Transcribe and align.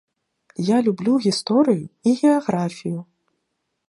Я 0.69 0.77
люблю 0.87 1.13
гісторыю 1.25 1.85
і 2.09 2.13
геаграфію. 2.21 2.99